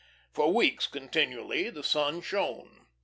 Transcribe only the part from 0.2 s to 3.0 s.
For weeks continually the sun shone.